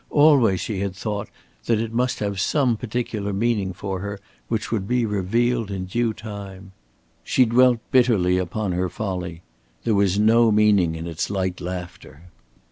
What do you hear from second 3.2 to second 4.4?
meaning for her